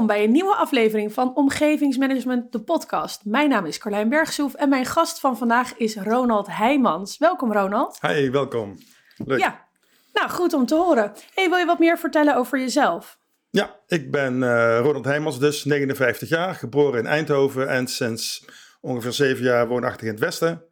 [0.00, 3.24] Welkom bij een nieuwe aflevering van Omgevingsmanagement, de podcast.
[3.24, 7.18] Mijn naam is Carlijn Bergsoef en mijn gast van vandaag is Ronald Heijmans.
[7.18, 7.98] Welkom Ronald.
[8.00, 8.78] Hi, welkom.
[9.16, 9.38] Leuk.
[9.38, 9.66] Ja,
[10.12, 11.12] nou goed om te horen.
[11.34, 13.18] Hey, wil je wat meer vertellen over jezelf?
[13.50, 18.44] Ja, ik ben eh, Ronald Heijmans, dus 59 jaar, geboren in Eindhoven en sinds
[18.80, 20.64] ongeveer zeven jaar woonachtig in het Westen.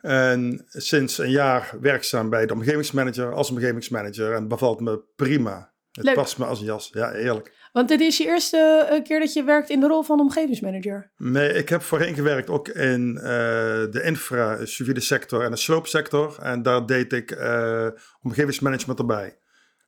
[0.00, 5.71] En sinds een jaar werkzaam bij de omgevingsmanager als omgevingsmanager en bevalt me prima.
[5.92, 6.14] Het Leuk.
[6.14, 6.90] past me als een jas.
[6.92, 7.52] Ja, heerlijk.
[7.72, 11.10] Want dit is je eerste eh, keer dat je werkt in de rol van omgevingsmanager.
[11.16, 13.22] Nee, ik heb voorheen gewerkt ook in eh,
[13.90, 16.38] de infra, civiele sector en de sloopsector.
[16.42, 17.86] En daar deed ik eh,
[18.22, 19.38] omgevingsmanagement erbij.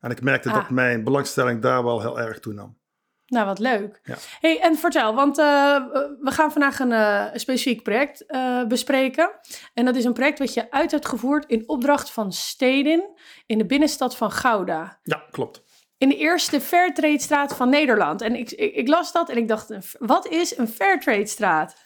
[0.01, 0.55] En ik merkte Ah.
[0.55, 2.79] dat mijn belangstelling daar wel heel erg toenam.
[3.27, 4.01] Nou, wat leuk.
[4.02, 4.15] Ja.
[4.41, 5.45] Hey, en vertel, want eh,
[6.21, 9.30] we gaan vandaag een eh, specifiek project eh, bespreken.
[9.74, 13.59] En dat is een project wat je uit hebt gevoerd in opdracht van Stedin in
[13.59, 14.99] de binnenstad van Gouda.
[15.02, 15.63] Ja, klopt.
[16.05, 18.23] In de eerste Fairtrade-straat van Nederland.
[18.23, 21.77] En ik, ik, ik las dat en ik dacht, wat is een Fairtrade-straat?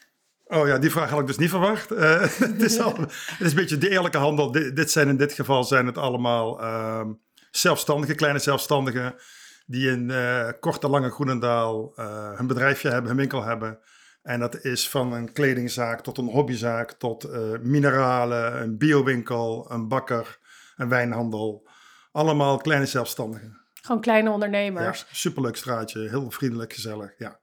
[0.45, 1.91] Oh ja, die vraag had ik dus niet verwacht.
[1.91, 4.51] Eh, het, is al, het is een beetje de eerlijke handel.
[4.51, 7.11] Dit, zijn in dit geval zijn het allemaal ehm,
[7.51, 9.15] zelfstandigen, kleine zelfstandigen,
[9.65, 13.79] die in eh korte, lange Groenendaal eh, hun bedrijfje hebben, hun winkel hebben.
[14.21, 17.27] En dat is van een kledingzaak tot een hobbyzaak, tot
[17.61, 20.39] mineralen, een biowinkel, een bakker,
[20.75, 21.67] een wijnhandel.
[22.11, 23.59] Allemaal kleine zelfstandigen.
[23.81, 25.05] Gewoon kleine Ja, ondernemers.
[25.11, 27.13] superleuk straatje, heel vriendelijk, gezellig.
[27.17, 27.39] Ja,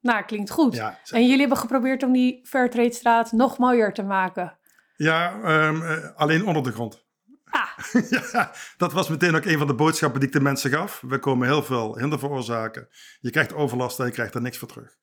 [0.00, 0.74] Nou, klinkt goed.
[0.74, 4.58] ja, En jullie hebben geprobeerd om die Fairtrade-straat nog mooier te maken.
[4.96, 7.02] ja ehm, eh, alleen onder de grond.
[7.44, 7.78] Ah,
[8.32, 11.00] Ja, dat was meteen ook een van de boodschappen die ik de mensen gaf.
[11.06, 12.88] We komen heel veel hinder veroorzaken.
[13.20, 14.96] Je krijgt overlast en je krijgt er niks voor terug.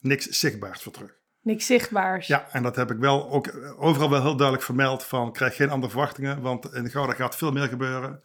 [0.00, 1.16] Niks zichtbaars voor terug.
[1.42, 2.26] niks zichtbaars.
[2.26, 5.56] Ja, en dat heb ik wel ook eh, overal wel heel duidelijk vermeld van krijg
[5.56, 8.22] geen andere verwachtingen, want in Gouda gaat veel meer gebeuren.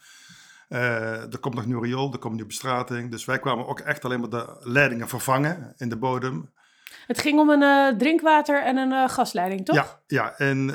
[0.74, 3.12] Eh, er komt nog nieuw riool, er komt nieuwe bestrating.
[3.12, 6.54] Dus wij kwamen ook echt alleen maar de leidingen vervangen in de bodem.
[7.08, 9.76] Het ging om een eh, drinkwater en een eh, gasleiding, toch?
[9.76, 10.68] Ja, ja, en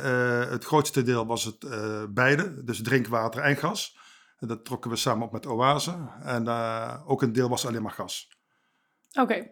[0.51, 1.67] het grootste deel was het
[2.15, 3.99] beide, dus drinkwater en gas.
[4.39, 5.95] En dat trokken we samen op met Oase.
[6.23, 6.49] En
[7.07, 8.29] ook een deel was alleen maar gas.
[9.21, 9.51] Oké.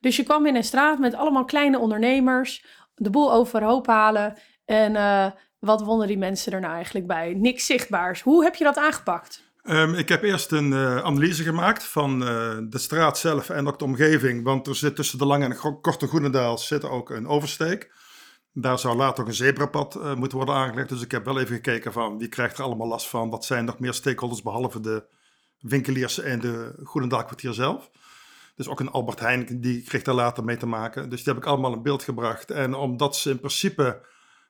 [0.00, 4.38] Dus je kwam in een straat met allemaal kleine ondernemers, de boel overhoop halen.
[4.64, 4.92] En
[5.58, 7.34] wat wonnen die mensen er nou eigenlijk bij?
[7.34, 8.22] Niks zichtbaars.
[8.22, 9.47] Hoe heb je dat aangepakt?
[9.68, 13.78] Ehm, ik heb eerst een eh, analyse gemaakt van eh, de straat zelf en ook
[13.78, 14.44] de omgeving.
[14.44, 17.92] Want er zit tussen de lange en gro- korte Groenendaal zit ook een oversteek.
[18.52, 20.88] Daar zou later ook een zebrapad eh, moeten worden aangelegd.
[20.88, 23.30] Dus ik heb wel even gekeken van wie krijgt er allemaal last van.
[23.30, 25.04] Wat zijn nog meer stakeholders behalve de
[25.60, 27.90] winkeliers en de Groenendaalkwartier zelf.
[28.56, 31.08] Dus ook een Albert Heijn, die kreeg daar later mee te maken.
[31.10, 32.50] Dus die heb ik allemaal in beeld gebracht.
[32.50, 34.00] En omdat ze in principe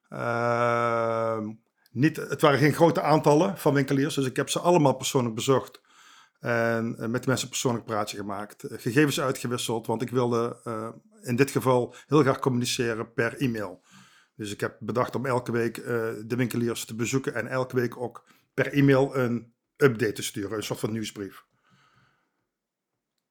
[0.08, 1.48] ehm,
[1.90, 5.80] niet, het waren geen grote aantallen van winkeliers, dus ik heb ze allemaal persoonlijk bezocht.
[6.40, 8.62] En eh, met de mensen persoonlijk praatje gemaakt.
[8.62, 10.88] Eh, Gegevens uitgewisseld, want ik wilde eh,
[11.22, 13.82] in dit geval heel graag communiceren per e-mail.
[14.36, 18.24] Dus ik heb bedacht om elke week de winkeliers te bezoeken en elke week ook
[18.54, 21.44] per e-mail een update te sturen, een soort van nieuwsbrief.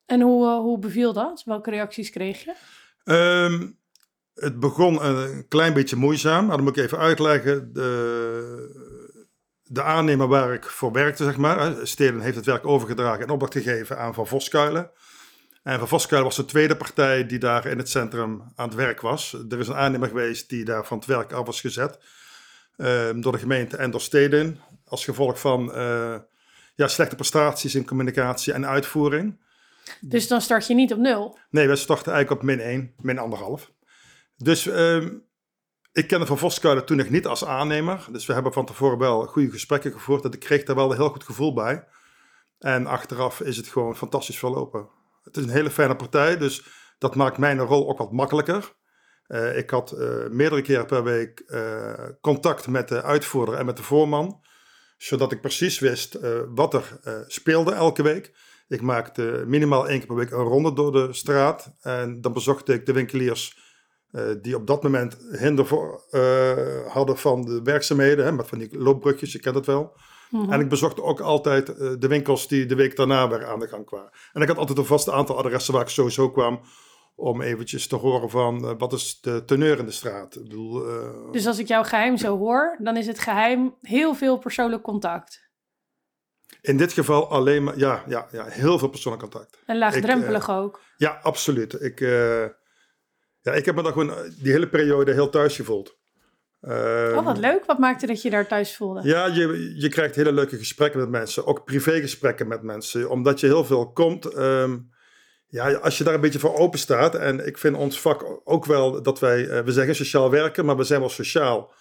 [0.06, 1.44] En hoe, hoe beviel dat?
[1.44, 2.56] Welke reacties kreeg je?
[3.04, 3.72] Ehm,
[4.38, 7.74] het begon een klein beetje moeizaam, maar dan moet ik even uitleggen.
[7.74, 8.96] De,
[9.64, 13.54] de aannemer waar ik voor werkte, zeg maar, Steden heeft het werk overgedragen en opdracht
[13.54, 14.92] gegeven aan Van Voskuilen.
[15.64, 19.02] En Van Voskuilen was de tweede partij die daar in het centrum aan het werk
[19.02, 19.38] was.
[19.50, 22.00] Er is een aannemer geweest die daar van het werk af was gezet
[22.76, 24.60] ehm, door de gemeente en door Steden.
[24.86, 26.16] Als gevolg van eh,
[26.76, 29.40] ja, slechte prestaties in communicatie en uitvoering.
[30.02, 31.38] Dus dan start je niet op nul.
[31.50, 33.18] Nee, we starten eigenlijk op min 1, min
[33.60, 33.77] 1,5.
[34.38, 35.18] Dus ehm,
[35.92, 38.08] ik kende Van Voskuilen toen nog niet als aannemer.
[38.12, 40.24] Dus we hebben van tevoren wel goede gesprekken gevoerd.
[40.24, 41.88] En ik kreeg daar wel een heel goed gevoel bij.
[42.60, 44.90] En achteraf is het gewoon fantastisch verlopen.
[45.24, 46.66] Het is een hele fijne partij, dus
[46.98, 48.76] dat maakt mijn rol ook wat makkelijker.
[49.28, 53.78] Eh, ik had eh, meerdere keren per week eh, contact met de uitvoerder en met
[53.78, 54.46] de voorman.
[54.98, 56.20] Zodat ik precies wist
[56.56, 58.34] wat er speelde elke week.
[58.68, 61.76] Ik maakte minimaal één keer per week een ronde door de straat.
[61.82, 63.67] En dan bezocht ik de winkeliers
[64.12, 68.26] eh, die op dat moment hinder voor, eh, hadden van de werkzaamheden.
[68.26, 69.94] Hè, met van die loopbrugjes, je kent het wel.
[70.30, 70.52] Mhm.
[70.52, 73.68] En ik bezocht ook altijd eh, de winkels die de week daarna weer aan de
[73.68, 74.10] gang kwamen.
[74.34, 76.60] En ik had altijd een vast aantal adressen waar ik sowieso kwam.
[77.16, 80.36] Om eventjes te horen van wat is de teneur in de straat.
[80.36, 80.84] Ik bedoel,
[81.32, 85.50] Dus als ik jouw geheim zo hoor, dan is het geheim heel veel persoonlijk contact.
[86.62, 89.60] in dit geval alleen maar, ja, ja, ja heel veel persoonlijk contact.
[89.66, 90.82] En laagdrempelig ook.
[90.98, 91.82] Ja, absoluut.
[91.82, 92.00] Ik,
[93.48, 95.98] ja, ik heb me dan gewoon eh, die hele periode heel thuis gevoeld.
[96.62, 97.66] Oh, wat leuk.
[97.66, 99.02] Wat maakte dat je daar thuis voelde?
[99.04, 101.46] Ja, je, je krijgt hele leuke gesprekken met mensen.
[101.46, 103.10] Ook privégesprekken met mensen.
[103.10, 104.26] Omdat je heel veel komt.
[104.26, 104.78] ehm,
[105.48, 107.16] Ja, als je daar een beetje voor open staat.
[107.16, 110.78] En ik vind ons vak ook wel dat wij, eh, we zeggen sociaal werken, maar
[110.78, 111.74] we zijn wel sociaal.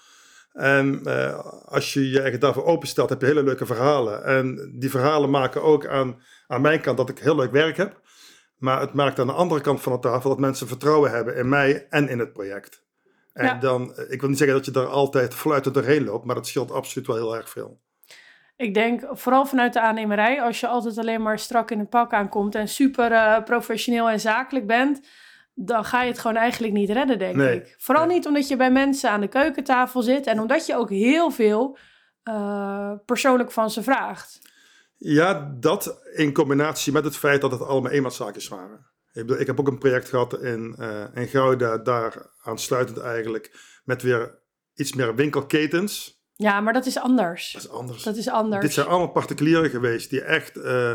[0.53, 4.25] En uh, als je je eigenlijk daarvoor openstelt, heb je hele leuke verhalen.
[4.25, 8.01] En die verhalen maken ook aan, aan mijn kant dat ik heel leuk werk heb.
[8.57, 11.49] Maar het maakt aan de andere kant van de tafel dat mensen vertrouwen hebben in
[11.49, 12.85] mij en in het project.
[13.33, 13.55] En Ja.
[13.55, 16.47] dan, eh, ik wil niet zeggen dat je daar altijd fluitend doorheen loopt, maar dat
[16.47, 17.81] scheelt absoluut wel heel erg veel.
[18.57, 22.13] Ik denk vooral vanuit de aannemerij, als je altijd alleen maar strak in het pak
[22.13, 25.07] aankomt en super eh, professioneel en zakelijk bent,
[25.55, 27.75] dan ga je het gewoon eigenlijk niet redden, denk Nee, ik.
[27.79, 28.17] Vooral nee.
[28.17, 31.79] niet omdat je bij mensen aan de keukentafel zit en omdat je ook heel veel
[32.23, 34.41] eh, persoonlijk van ze vraagt.
[34.97, 38.95] Ja, dat in combinatie met het feit dat het allemaal eenmanszaakjes waren.
[39.13, 43.79] Ik, bedoel, ik heb ook een project gehad in, eh in Gouda, daar aansluitend eigenlijk,
[43.85, 44.39] met weer
[44.75, 46.25] iets meer winkelketens.
[46.33, 47.53] Ja, maar dat is anders.
[47.53, 48.03] Dat is anders.
[48.03, 48.63] Dat is anders.
[48.63, 50.93] Dit zijn allemaal particulieren geweest die echt, eh,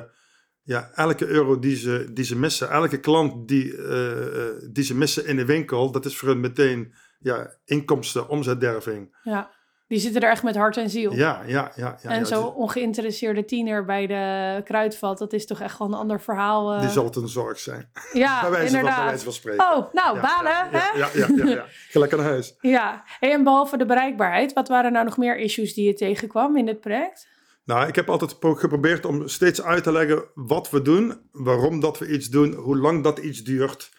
[0.62, 5.25] ja, elke euro die ze, die ze missen, elke klant die, eh, die ze missen
[5.25, 9.18] in de winkel, dat is voor hen meteen ja, inkomsten, omzetderving.
[9.24, 9.51] Ja,
[9.91, 11.13] die zitten er echt met hart en ziel.
[11.13, 11.97] Ja, ja, ja.
[12.03, 15.93] ja en ja, zo'n die- ongeïnteresseerde tiener bij de kruidvat, dat is toch echt gewoon
[15.93, 16.73] een ander verhaal.
[16.73, 16.79] eh.
[16.81, 17.91] Die zal het een zorg zijn.
[18.13, 19.05] ja, bij, wijze van, bij inderdaad.
[19.09, 19.65] wijze van spreken.
[19.71, 20.97] Oh, nou, Ja, balen, ja, hè?
[20.99, 21.65] Ja, ja, ja, ja.
[21.91, 22.55] Gelijk aan huis.
[22.61, 26.57] Ja, hey, en behalve de bereikbaarheid, wat waren nou nog meer issues die je tegenkwam
[26.57, 27.27] in dit project?
[27.65, 31.79] Nou, ik heb altijd pro- geprobeerd om steeds uit te leggen wat we doen, waarom
[31.79, 33.91] dat we iets doen, hoe lang dat iets duurt.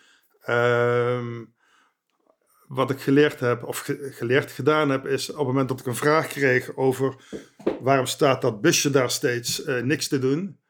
[0.43, 1.45] Ehm,
[2.75, 5.87] wat ik geleerd heb, of ge- geleerd gedaan heb, is op het moment dat ik
[5.87, 7.15] een vraag kreeg over
[7.81, 10.61] waarom staat dat busje daar steeds eh, niks te doen,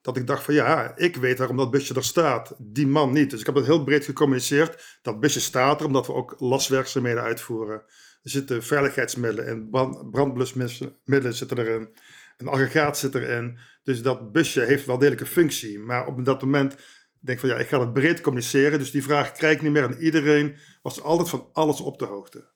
[0.00, 3.30] dat ik dacht van ja, ik weet waarom dat busje er staat, die man niet.
[3.30, 4.98] Dus ik heb dat heel breed gecommuniceerd.
[5.02, 7.82] Dat busje staat er omdat we ook laswerkzaamheden uitvoeren.
[8.22, 11.88] Er zitten veiligheidsmiddelen in, brand, brandblusmiddelen zitten erin,
[12.36, 13.58] een aggregaat zit erin.
[13.82, 15.78] Dus dat busje heeft wel degelijk een functie.
[15.78, 16.76] Maar op dat moment
[17.22, 18.78] denk van ja, ik ga het breed communiceren.
[18.78, 19.84] Dus die vraag krijg ik niet meer.
[19.84, 22.50] En iedereen was altijd van alles op de hoogte.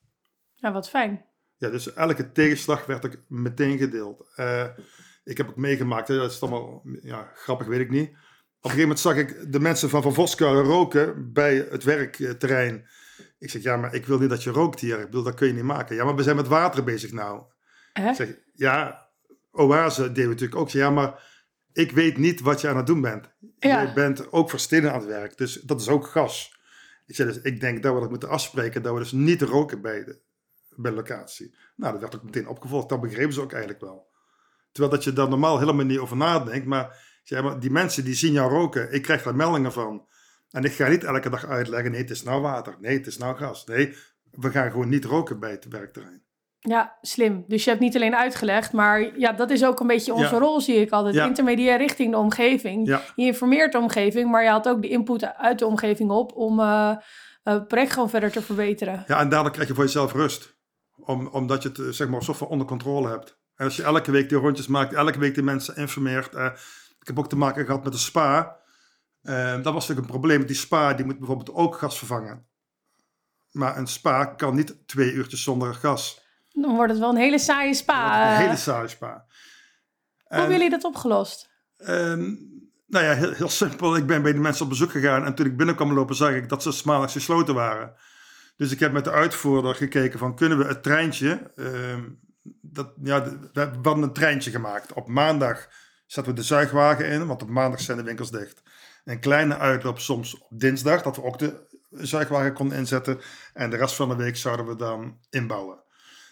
[0.55, 1.25] Ja, wat fijn.
[1.57, 4.31] Ja, dus elke tegenslag werd ik meteen gedeeld.
[4.35, 4.67] Eh,
[5.23, 8.09] ik heb ook meegemaakt, hè, dat is allemaal ja, grappig, weet ik niet.
[8.09, 12.87] Op een gegeven moment zag ik de mensen van Van Voskuilen roken bij het werkterrein.
[13.39, 14.99] Ik zeg, ja, maar ik wil niet dat je rookt hier.
[14.99, 15.95] Ik bedoel, dat kun je niet maken.
[15.95, 17.43] Ja, maar we zijn met water bezig nou.
[17.93, 18.09] Hè?
[18.09, 19.07] Ik zeg, ja,
[19.51, 20.69] Oase deden we natuurlijk ook.
[20.69, 21.36] Ja, maar
[21.77, 23.29] ik weet niet wat je aan het doen bent.
[23.59, 23.81] Ja.
[23.81, 26.59] Je bent ook voor stenen aan het werk, dus dat is ook gas.
[27.05, 29.81] Ik zei, dus ik denk dat we dat moeten afspreken, dat we dus niet roken
[29.81, 30.21] bij de,
[30.75, 31.55] bij de locatie.
[31.75, 32.89] Nou, dat werd ook meteen opgevolgd.
[32.89, 34.07] Dat begrepen ze ook eigenlijk wel.
[34.71, 36.65] Terwijl dat je daar normaal helemaal niet over nadenkt.
[36.65, 40.07] Maar, zeg, maar die mensen die zien jou roken, ik krijg daar meldingen van.
[40.51, 42.77] En ik ga niet elke dag uitleggen, nee, het is nou water.
[42.79, 43.65] Nee, het is nou gas.
[43.65, 43.95] Nee,
[44.31, 46.23] we gaan gewoon niet roken bij het werkterrein.
[46.59, 47.43] Ja, slim.
[47.47, 50.39] Dus je hebt niet alleen uitgelegd, maar ja, dat is ook een beetje onze Ja.
[50.39, 51.15] rol, zie ik altijd.
[51.15, 51.25] Ja.
[51.25, 52.87] Intermediair richting de omgeving.
[52.87, 53.01] Ja.
[53.15, 56.59] Je informeert de omgeving, maar je haalt ook de input uit de omgeving op om
[56.59, 59.03] eh, eh, het project gewoon verder te verbeteren.
[59.07, 60.55] Ja, en daardoor krijg je voor jezelf rust.
[60.95, 63.39] Om, omdat je het eh, zeg maar, van onder controle hebt.
[63.55, 66.33] En als je elke week die rondjes maakt, elke week die mensen informeert.
[66.99, 68.57] ik heb ook te maken gehad met een spa.
[69.21, 70.45] Eh, dat was natuurlijk een probleem.
[70.45, 72.47] Die spa die moet bijvoorbeeld ook gas vervangen.
[73.51, 76.25] Maar een spa kan niet twee uurtjes zonder gas.
[76.61, 78.27] Dan wordt het wel een hele saaie spa.
[78.27, 78.39] een eh.
[78.39, 79.25] hele saaie spa.
[80.23, 81.49] Hoe hebben jullie dat opgelost?
[81.77, 82.35] Ehm,
[82.87, 83.95] nou ja, heel, heel simpel.
[83.95, 86.49] Ik ben bij die mensen op bezoek gegaan en toen ik binnenkwam lopen zag ik
[86.49, 87.93] dat ze 's maandags gesloten waren.
[88.55, 92.03] Dus ik heb met de uitvoerder gekeken van kunnen we het treintje, ehm,
[92.61, 94.93] dat, ja, de- we hadden een treintje gemaakt.
[94.93, 95.67] Op maandag
[96.05, 98.61] zetten we de zuigwagen in, want op maandag zijn de winkels dicht.
[99.05, 103.19] Een kleine uitloop soms op dinsdag, dat we ook de zuigwagen konden inzetten.
[103.53, 105.85] En de rest van de week zouden we dan inbouwen.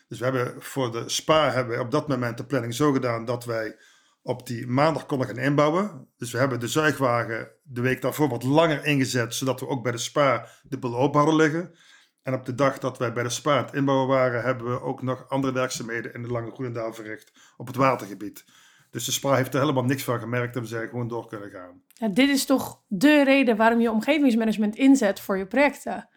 [0.08, 3.26] Dus we hebben voor de spa hebben we op dat moment de planning zo gedaan
[3.26, 3.76] dat wij
[4.22, 6.08] op die maandag konden gaan inbouwen.
[6.18, 9.92] Dus we hebben de zuigwagen de week daarvoor wat langer ingezet, zodat we ook bij
[9.92, 11.76] de spa de boel open hadden liggen.
[12.24, 15.02] En op de dag dat wij bij de spa het inbouwen waren, hebben we ook
[15.02, 18.46] nog andere werkzaamheden in de Lange Groenendaal verricht op het watergebied.
[18.90, 21.50] Dus de spa heeft er helemaal niks van gemerkt en we zijn gewoon door kunnen
[21.50, 21.82] gaan.
[21.88, 26.10] Ja, dit is toch de reden waarom je omgevingsmanagement inzet voor je projecten.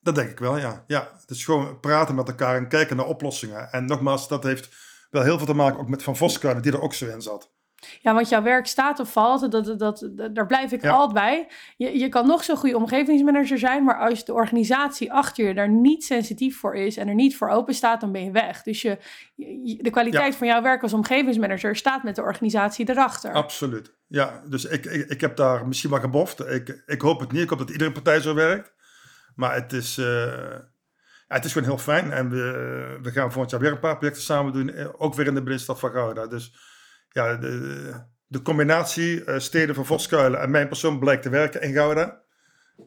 [0.00, 0.84] Dat denk ik wel, ja.
[0.86, 1.08] ja.
[1.20, 3.72] Het is gewoon praten met elkaar en kijken naar oplossingen.
[3.72, 4.68] En nogmaals, dat heeft
[5.10, 7.56] wel heel veel te maken ook met Van Voskuilen, die er ook zo in zat.
[8.00, 10.90] Ja, want jouw werk staat of valt, dat, dat, daar blijf ik Ja.
[10.90, 11.48] altijd bij.
[11.76, 15.68] Je, je kan nog zo'n goede omgevingsmanager zijn, maar als de organisatie achter je daar
[15.68, 18.62] niet sensitief voor is en er niet voor open staat, dan ben je weg.
[18.62, 18.98] Dus je,
[19.34, 23.32] je- de kwaliteit van jouw werk als omgevingsmanager staat met de organisatie erachter.
[23.32, 23.92] Absoluut.
[24.06, 26.40] Ja, dus ik, ik, ik heb daar misschien wel geboft.
[26.46, 27.42] Ik, ik hoop het niet.
[27.42, 28.72] Ik hoop dat iedere partij zo werkt.
[29.38, 30.58] Maar het is, eh,
[31.28, 32.12] het is gewoon heel fijn.
[32.12, 34.68] En we, we gaan volgend jaar weer een paar projecten samen doen.
[34.68, 36.26] eh, Ook weer in de binnenstad van Gouda.
[36.26, 36.54] Dus
[37.08, 37.92] ja, de,
[38.26, 42.20] de combinatie uh, steden van Voskuilen en mijn persoon blijkt te werken in Gouda.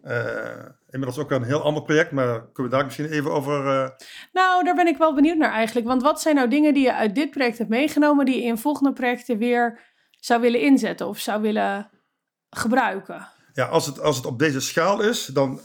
[0.03, 3.65] Uh, inmiddels ook een heel ander project, maar kunnen we daar misschien even over.
[3.65, 3.89] Uh...
[4.31, 5.88] Nou, daar ben ik wel benieuwd naar eigenlijk.
[5.88, 8.58] Want wat zijn nou dingen die je uit dit project hebt meegenomen, die je in
[8.58, 9.79] volgende projecten weer
[10.20, 11.89] zou willen inzetten of zou willen
[12.50, 13.27] gebruiken?
[13.53, 15.60] Ja, als het, als het op deze schaal is, dan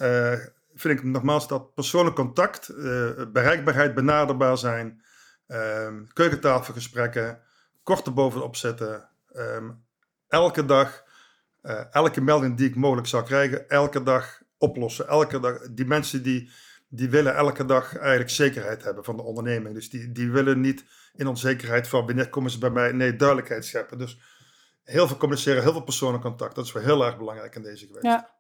[0.76, 2.74] vind ik nogmaals dat persoonlijk contact,
[3.32, 5.02] bereikbaarheid, benaderbaar zijn,
[5.46, 7.40] ehm, keukentafelgesprekken,
[7.82, 9.84] korte bovenop zetten, um,
[10.28, 11.04] elke dag
[11.66, 15.08] uh, elke melding die ik mogelijk zou krijgen, elke dag oplossen.
[15.08, 16.50] Elke dag, die mensen die,
[16.88, 19.74] die willen elke dag eigenlijk zekerheid hebben van de onderneming.
[19.74, 22.92] Dus die, die willen niet in onzekerheid van wanneer komen ze bij mij.
[22.92, 23.98] Nee, duidelijkheid scheppen.
[23.98, 24.20] Dus
[24.84, 26.54] heel veel communiceren, heel veel persoonlijk contact.
[26.54, 28.04] Dat is wel heel erg belangrijk in deze geweest.
[28.04, 28.35] Ja.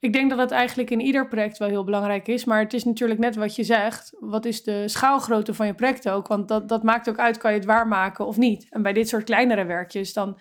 [0.00, 2.44] Ik denk dat het eigenlijk in ieder project wel heel belangrijk is.
[2.44, 4.16] Maar het is natuurlijk net wat je zegt.
[4.20, 6.26] Wat is de schaalgrootte van je project ook?
[6.26, 8.66] Want dat, dat maakt ook uit, kan je het waarmaken of niet?
[8.70, 10.38] En bij dit soort kleinere werkjes, dan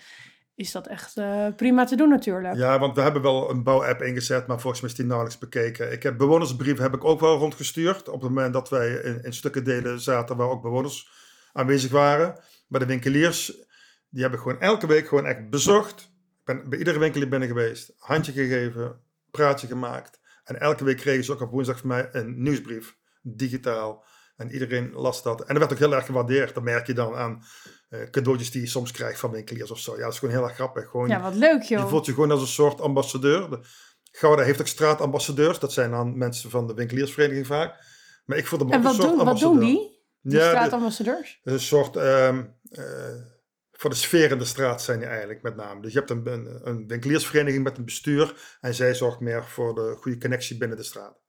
[0.55, 2.55] is dat echt uh, prima te doen natuurlijk.
[2.55, 5.91] Ja, want we hebben wel een bouwapp ingezet, maar volgens mij is die nauwelijks bekeken.
[5.91, 8.07] Ik heb bewonersbrieven heb ik ook wel rondgestuurd.
[8.07, 8.89] Op het moment dat wij
[9.21, 11.09] in, stukken delen zaten waar ook bewoners
[11.53, 12.39] aanwezig waren.
[12.67, 13.67] Bij de winkeliers,
[14.09, 16.01] die heb ik gewoon elke week gewoon echt bezocht.
[16.01, 18.99] Ik ben bij iedere winkelier binnen geweest, handje gegeven,
[19.31, 20.19] praatje gemaakt.
[20.43, 24.05] En elke week kregen ze ook op woensdag van mij een nieuwsbrief, digitaal.
[24.35, 25.39] En iedereen las dat.
[25.39, 26.53] En dat werd ook heel erg gewaardeerd.
[26.53, 27.43] Dat merk je dan aan
[27.89, 29.95] uh, cadeautjes die je soms krijgt van winkeliers of zo.
[29.95, 30.89] Ja, dat is gewoon heel erg grappig.
[30.89, 31.81] Gewoon, ja, wat leuk joh.
[31.81, 33.49] Je voelt je gewoon als een soort ambassadeur.
[33.49, 33.59] De,
[34.11, 35.59] Gouda heeft ook straatambassadeurs.
[35.59, 37.75] Dat zijn dan mensen van de winkeliersvereniging vaak.
[38.25, 39.53] Maar ik voel hem ook wat een soort doen, ambassadeur.
[39.53, 39.97] wat doen die?
[40.21, 41.39] Die ja, straatambassadeurs?
[41.43, 41.95] Een soort...
[41.95, 42.85] Um, uh,
[43.79, 45.81] voor de sfeer in de straat zijn die eigenlijk met name.
[45.81, 48.57] Dus je hebt een, een, winkeliersvereniging met een bestuur.
[48.61, 51.19] En zij zorgt meer voor de goede connectie binnen de straat.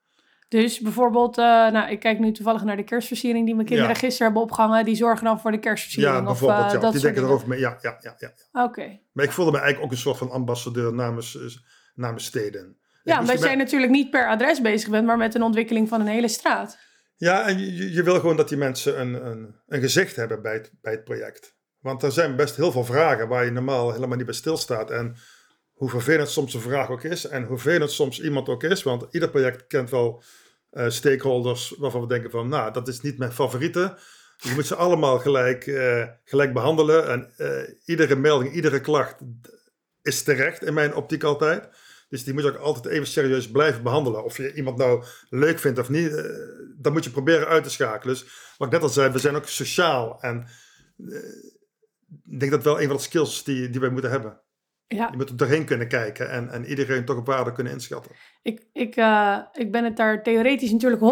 [0.49, 3.99] Dus bijvoorbeeld, uh, nou, ik kijk nu toevallig naar de kerstversiering die mijn kinderen ja.
[3.99, 4.85] gisteren hebben opgehangen.
[4.85, 6.17] Die zorgen dan voor de kerstversiering.
[6.17, 6.61] Ja, bijvoorbeeld.
[6.61, 6.81] Of, uh, ja.
[6.81, 7.59] dat die denken erover mee.
[7.59, 8.15] Ja, ja, ja.
[8.19, 8.63] ja, ja.
[8.63, 8.71] Oké.
[8.81, 9.03] Okay.
[9.13, 11.47] Maar ik voelde me eigenlijk ook een soort van ambassadeur namens, eh,
[11.95, 12.79] namens steden.
[13.03, 16.07] Ja, omdat jij natuurlijk niet per adres bezig bent, maar met een ontwikkeling van een
[16.07, 16.79] hele straat.
[17.17, 20.53] Ja, en je, je wil gewoon dat die mensen een, een, een gezicht hebben bij
[20.53, 21.59] het, bij het project.
[21.81, 24.91] Want er zijn best heel veel vragen waar je normaal helemaal niet bij stilstaat.
[24.91, 25.17] En
[25.73, 28.83] hoe vervelend soms een vraag ook is en hoe vervelend soms iemand ook is.
[28.83, 30.23] Want ieder project kent wel
[30.73, 33.99] uh, stakeholders waarvan we denken van, nou, dat is niet mijn favoriete.
[34.37, 37.09] Je moet ze allemaal gelijk, uh, gelijk behandelen.
[37.09, 39.17] En uh, iedere melding, iedere klacht
[40.03, 41.69] is terecht in mijn optiek altijd.
[42.09, 44.25] Dus die moet je ook altijd even serieus blijven behandelen.
[44.25, 46.11] Of je iemand nou leuk vindt of niet,
[46.77, 48.15] dan moet je proberen uit te schakelen.
[48.15, 50.21] Dus wat ik net al zei, we zijn ook sociaal.
[50.21, 50.47] En
[52.31, 54.41] ik denk dat wel een van de skills die, die wij moeten hebben.
[54.87, 55.09] Ja.
[55.11, 58.13] Je moet er doorheen kunnen kijken en, en iedereen toch op waarde kunnen inschatten.
[58.43, 61.03] Ik, ik, uh, ik ben het daar theoretisch natuurlijk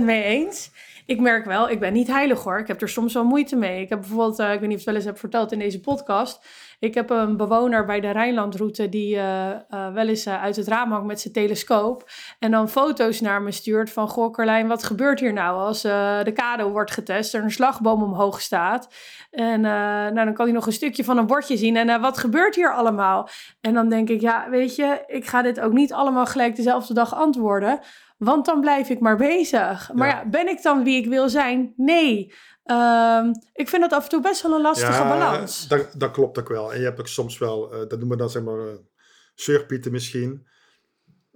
[0.00, 0.70] 100% mee eens.
[1.06, 2.58] Ik merk wel, ik ben niet heilig hoor.
[2.58, 3.82] Ik heb er soms wel moeite mee.
[3.82, 5.58] Ik heb bijvoorbeeld, uh, ik weet niet of ik het wel eens heb verteld in
[5.58, 6.46] deze podcast.
[6.80, 10.68] Ik heb een bewoner bij de Rijnlandroute die uh, uh, wel eens uh, uit het
[10.68, 12.10] raam hangt met zijn telescoop.
[12.38, 16.32] En dan foto's naar me stuurt van, goh Carlijn, wat gebeurt hier nou als de
[16.34, 18.94] kade wordt getest, er een slagboom omhoog staat.
[19.30, 21.76] En nou, dan kan hij nog een stukje van een bordje zien.
[21.76, 23.28] En wat gebeurt hier allemaal?
[23.60, 26.94] En dan denk ik, ja, weet je, ik ga dit ook niet allemaal gelijk dezelfde
[26.94, 27.80] dag antwoorden.
[28.20, 29.90] Want dan blijf ik maar bezig.
[29.94, 30.14] Maar ja.
[30.14, 31.72] ja, ben ik dan wie ik wil zijn?
[31.76, 32.34] Nee.
[32.64, 35.68] Um, ik vind dat af en toe best wel een lastige ja, balans.
[35.68, 36.72] Dat, dat klopt ook wel.
[36.72, 38.72] En je hebt ook soms wel, uh, dat noemen we dan zeg maar uh,
[39.34, 40.46] zeurpieten misschien.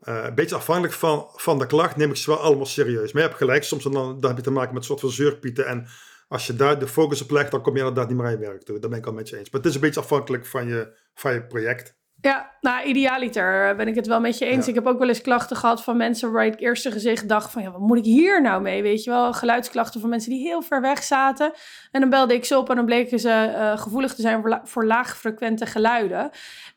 [0.02, 3.12] Uh, een beetje afhankelijk van, van de klacht neem ik ze wel allemaal serieus.
[3.12, 5.10] Maar je hebt gelijk, soms dan, dan heb je te maken met een soort van
[5.10, 5.66] zeurpieten.
[5.66, 5.86] En
[6.28, 8.38] als je daar de focus op legt, dan kom je inderdaad niet meer aan je
[8.38, 8.78] werk toe.
[8.78, 9.50] Dat ben ik al met je eens.
[9.50, 11.96] Maar het is een beetje afhankelijk van je, van je project.
[12.24, 14.64] Ja, nou, idealiter ben ik het wel met je eens.
[14.64, 14.68] Ja.
[14.70, 17.52] Ik heb ook wel eens klachten gehad van mensen waar ik het eerste gezicht dacht
[17.52, 17.62] van...
[17.62, 19.32] ja, wat moet ik hier nou mee, weet je wel?
[19.32, 21.52] Geluidsklachten van mensen die heel ver weg zaten.
[21.90, 24.50] En dan belde ik ze op en dan bleken ze uh, gevoelig te zijn voor,
[24.50, 26.30] la voor laagfrequente geluiden.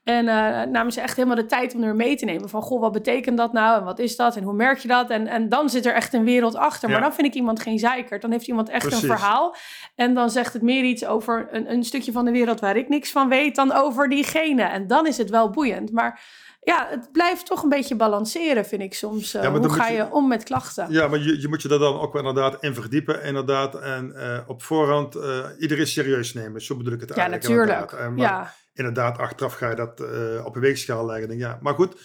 [0.03, 2.49] En uh, namen ze echt helemaal de tijd om er mee te nemen.
[2.49, 3.79] Van, goh, wat betekent dat nou?
[3.79, 4.35] En wat is dat?
[4.35, 5.09] En hoe merk je dat?
[5.09, 6.87] En, en dan zit er echt een wereld achter.
[6.89, 6.93] Ja.
[6.93, 8.19] Maar dan vind ik iemand geen zeiker.
[8.19, 9.01] Dan heeft iemand echt Precies.
[9.01, 9.55] een verhaal.
[9.95, 12.89] En dan zegt het meer iets over een, een stukje van de wereld waar ik
[12.89, 13.55] niks van weet...
[13.55, 14.63] dan over diegene.
[14.63, 15.91] En dan is het wel boeiend.
[15.91, 16.21] Maar
[16.61, 19.31] ja, het blijft toch een beetje balanceren, vind ik soms.
[19.31, 20.91] Ja, hoe ga je, je, om met klachten?
[20.91, 23.23] Ja, maar je, je moet je daar dan ook wel inderdaad in verdiepen.
[23.23, 23.75] Inderdaad.
[23.75, 26.61] En uh, op voorhand uh, iedereen serieus nemen.
[26.61, 27.47] Zo bedoel ik het ja, eigenlijk.
[27.47, 27.91] Natuurlijk.
[27.91, 30.01] Uh, maar ja, inderdaad, achteraf ga je dat
[30.45, 31.27] op een weegschaal leggen.
[31.27, 31.57] Denk, ja.
[31.61, 32.01] Maar goed,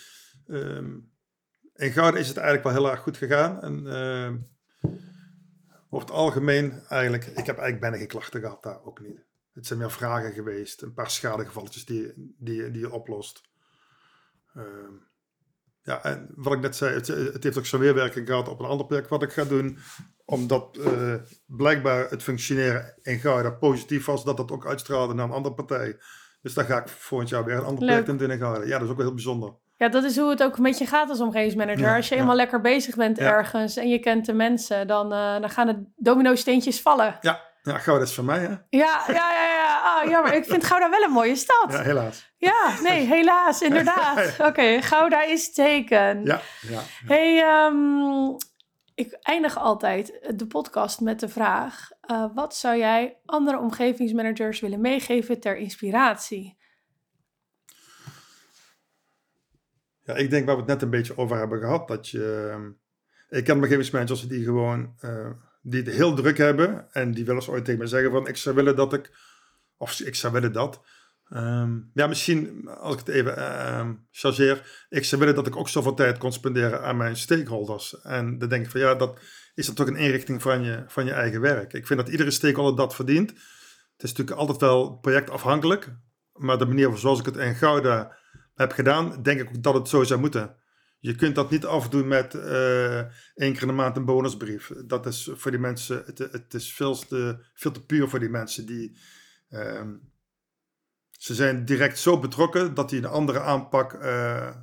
[0.46, 1.12] um,
[1.74, 3.62] in Gouden is het eigenlijk wel heel erg goed gegaan.
[3.62, 4.36] En ehm,
[5.90, 9.24] over het algemeen eigenlijk, ik heb eigenlijk bijna geen klachten gehad daar ook niet.
[9.52, 13.40] Het zijn meer vragen geweest, een paar schadegevalletjes die, die, die je oplost.
[14.56, 14.64] Uh,
[15.82, 18.66] ja, en wat ik net zei, het, het heeft ook zo'n weerwerking gehad op een
[18.66, 19.78] ander project wat ik ga doen.
[20.24, 21.14] Omdat uh,
[21.46, 25.98] blijkbaar het functioneren in Gouda positief was, dat dat ook uitstraalde naar een andere partij.
[26.42, 27.88] Dus daar ga ik volgend jaar weer een ander Leuk.
[27.88, 28.68] project in binnen houden.
[28.68, 29.54] Ja, dat is ook wel heel bijzonder.
[29.76, 31.80] Ja, dat is hoe het ook met je gaat als omgevingsmanager.
[31.80, 32.20] Ja, als je ja.
[32.20, 33.32] eenmaal lekker bezig bent Ja.
[33.32, 37.16] ergens en je kent de mensen, dan, eh, dan gaan de domino-steentjes vallen.
[37.20, 38.48] Ja, ja gauw, dat is van mij, hè?
[38.48, 39.80] Ja, ja, ja, ja.
[39.84, 40.34] Ah, jammer.
[40.34, 41.66] Ik vind Gouda wel een mooie stad.
[41.68, 42.30] Ja, Ja, helaas.
[42.82, 44.34] nee, helaas, inderdaad.
[44.48, 46.24] Oké, Gouda is teken.
[46.24, 46.80] Ja, ja.
[47.06, 48.36] Hey, ehm,
[48.94, 54.80] ik eindig altijd de podcast met de vraag: eh, wat zou jij andere omgevingsmanagers willen
[54.80, 56.60] meegeven ter inspiratie?
[60.04, 61.88] Ja, ik denk waar we het net een beetje over hebben gehad.
[61.88, 62.70] Dat je, ehm,
[63.38, 65.30] ik ken omgevingsmanagers die gewoon eh,
[65.62, 66.92] die het heel druk hebben.
[66.92, 69.10] En die wel eens ooit tegen me zeggen van ik zou willen dat ik,
[69.76, 70.82] of ik zou willen dat.
[71.28, 74.86] Ehm, ja, misschien als ik het even ehm chargeer.
[74.88, 78.00] Ik zou willen dat ik ook zoveel tijd kon spenderen aan mijn stakeholders.
[78.00, 79.18] En dan denk ik van ja, dat
[79.54, 81.72] is dan toch een inrichting van je, van je eigen werk.
[81.72, 83.30] Ik vind dat iedere stakeholder dat verdient.
[83.30, 85.92] Het is natuurlijk altijd wel projectafhankelijk.
[86.32, 88.16] Maar de manier zoals ik het in Gouda
[88.54, 90.56] heb gedaan, denk ik dat het zo zou moeten.
[91.02, 92.98] Je kunt dat niet afdoen met eh
[93.34, 94.72] één keer in de maand een bonusbrief.
[94.86, 98.28] Dat is voor die mensen, het, het is veel te, veel te puur voor die
[98.28, 98.66] mensen.
[98.66, 98.96] Die,
[99.48, 99.94] ehm,
[101.10, 104.56] ze zijn direct zo betrokken dat die een andere aanpak eh,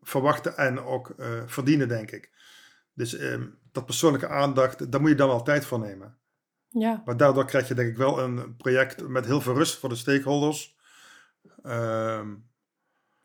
[0.00, 2.30] verwachten en ook eh, verdienen, denk ik.
[2.92, 6.18] Dus ehm, dat persoonlijke aandacht, daar moet je dan wel tijd voor nemen.
[6.68, 9.88] Ja, Maar daardoor krijg je denk ik wel een project met heel veel rust voor
[9.88, 10.76] de stakeholders.
[11.62, 12.34] Ehm,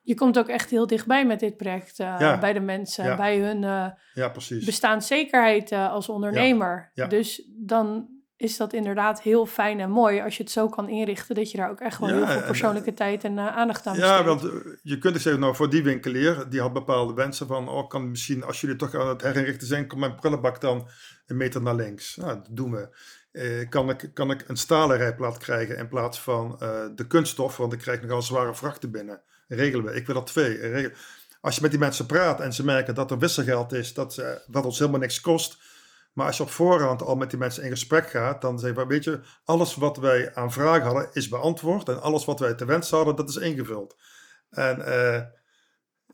[0.01, 2.39] je komt ook echt heel dichtbij met dit project eh, Ja.
[2.39, 3.15] bij de mensen, Ja.
[3.15, 4.31] bij hun eh, ja,
[4.65, 6.91] bestaanszekerheid eh, als ondernemer.
[6.93, 7.07] Ja.
[7.07, 11.35] Dus dan is dat inderdaad heel fijn en mooi als je het zo kan inrichten
[11.35, 13.95] dat je daar ook echt gewoon Ja, heel veel en, persoonlijke tijd en aandacht aan
[13.97, 14.41] Ja, besteedt.
[14.53, 17.69] want eh, je kunt ook zeggen, nou voor die winkelier, die had bepaalde wensen van,
[17.69, 20.87] oh kan misschien, als jullie toch aan het herinrichten zijn, komt mijn prullenbak dan
[21.25, 22.15] een meter naar links.
[22.15, 22.97] Nou, dat doen we.
[23.31, 26.55] Eh, kan, ik, kan ik een stalen rijplaat krijgen in plaats van
[26.95, 29.21] de kunststof, want ik krijg nogal zware vrachten binnen.
[29.55, 29.93] Regelen we.
[29.93, 30.89] Ik wil er twee.
[31.41, 34.41] Als je met die mensen praat en ze merken dat er wisselgeld is, dat, ze,
[34.47, 35.57] dat ons helemaal niks kost.
[36.13, 38.87] Maar als je op voorhand al met die mensen in gesprek gaat, dan zeggen we,
[38.87, 41.89] weet je, alles wat wij aan vragen hadden is beantwoord.
[41.89, 43.95] En alles wat wij te wensen hadden, dat is ingevuld.
[44.49, 45.21] En, eh,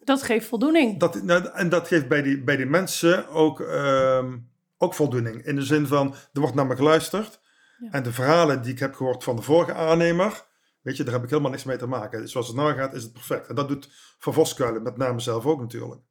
[0.03, 0.99] Dat geeft voldoening.
[0.99, 4.37] dat, nou, en dat geeft bij die, bij die mensen ook, ehm,
[4.77, 5.45] ook voldoening.
[5.45, 7.39] In de zin van, er wordt naar me geluisterd.
[7.77, 7.91] Ja.
[7.91, 10.45] En de verhalen die ik heb gehoord van de vorige aannemer,
[10.87, 12.29] weet je, daar heb ik helemaal niks mee te maken.
[12.29, 13.47] Zoals het nou gaat, is het perfect.
[13.47, 16.01] En dat doet Van Voskuilen met name zelf ook natuurlijk.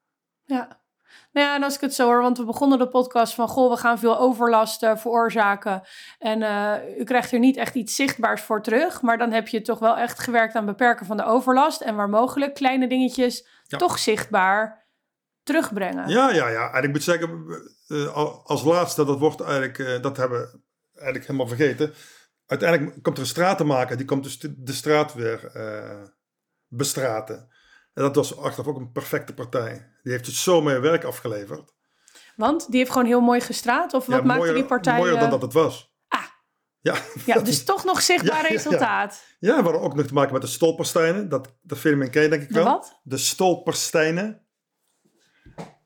[0.44, 0.84] Ja.
[1.32, 3.70] Nou ja, en als ik het zo hoor, want we begonnen de podcast van, goh,
[3.70, 5.82] we gaan veel overlast veroorzaken.
[6.18, 9.02] En eh, u krijgt er niet echt iets zichtbaars voor terug.
[9.02, 11.80] Maar dan heb je toch wel echt gewerkt aan beperken van de overlast.
[11.80, 13.78] En waar mogelijk kleine dingetjes Ja.
[13.78, 14.86] toch zichtbaar
[15.42, 16.08] terugbrengen.
[16.08, 16.72] Ja, ja, ja.
[16.72, 17.46] En ik moet zeggen,
[17.88, 20.60] eh, al- als laatste, dat wordt eigenlijk, eh, dat hebben we
[20.94, 21.92] eigenlijk helemaal vergeten.
[22.46, 26.02] Uiteindelijk komt er een stratenmaker, die komt dus de, straat weer eh,
[26.66, 27.36] bestraten.
[27.94, 29.90] En dat was achteraf ook een perfecte partij.
[30.02, 31.74] Die heeft dus zo mooi werk afgeleverd.
[32.36, 33.94] Want die heeft gewoon heel mooi gestraat.
[33.94, 34.96] Of wat Ja, maakte mooier- die partij?
[34.96, 35.94] Mooier dan eh, dat het was.
[36.08, 36.22] Ah.
[36.80, 38.54] Ja, Ja, dus toch nog zichtbaar Ja, ja, ja.
[38.54, 39.22] resultaat.
[39.38, 41.28] ja, we hadden ook nog te maken met de stolpersteinen.
[41.28, 42.64] Dat, dat fenomeen ken je denk ik De wel.
[42.64, 43.00] wat?
[43.02, 44.46] De stolpersteinen.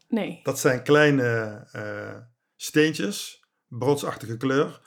[0.08, 0.40] Nee.
[0.42, 1.28] Dat zijn kleine
[1.72, 2.16] eh,
[2.56, 4.80] steentjes, bronsachtige kleur,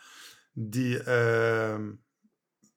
[0.54, 1.92] die ehm,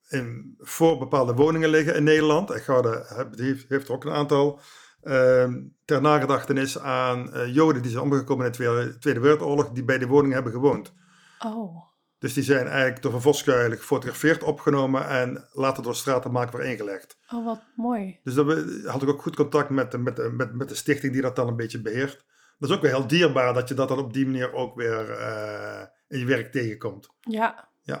[0.09, 2.51] in, voor bepaalde woningen liggen in Nederland.
[2.51, 3.03] En Gouda
[3.35, 4.59] heeft, heeft er ook een aantal.
[5.01, 9.83] ehm, ter nagedachtenis aan eh, Joden die zijn omgekomen in de Tweede, Tweede Wereldoorlog, die
[9.83, 10.93] bij de woningen hebben gewoond.
[11.45, 11.85] Oh.
[12.19, 16.67] Dus die zijn eigenlijk door Van Voskuilen gefotografeerd, opgenomen en later door de stratenmaker weer
[16.69, 17.17] ingelegd.
[17.33, 18.19] Oh, wat mooi.
[18.23, 18.45] Dus daar
[18.91, 21.35] had ik ook goed contact met, de- met, de- met, met de stichting die dat
[21.35, 22.25] dan een beetje beheert.
[22.59, 25.09] Dat is ook weer heel dierbaar dat je dat dan op die manier ook weer
[26.07, 27.09] in je werk tegenkomt.
[27.19, 27.69] Ja.
[27.81, 27.95] Ja.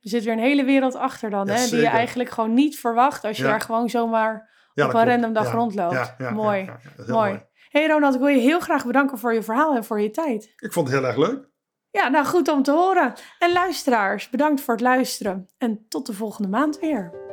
[0.00, 1.66] Er zit weer een hele wereld achter dan, Ja, hè?
[1.68, 5.52] Die je eigenlijk gewoon niet verwacht als je daar gewoon zomaar op een random dag
[5.52, 6.14] rondloopt.
[6.18, 6.70] mooi.
[6.96, 7.44] heel mooi.
[7.70, 10.52] hey Ronald, ik wil je heel graag bedanken voor je verhaal en voor je tijd.
[10.56, 11.50] Ik vond het heel erg leuk.
[11.90, 13.14] Ja, nou goed om te horen.
[13.38, 15.48] En luisteraars, bedankt voor het luisteren.
[15.58, 17.31] En tot de volgende maand weer.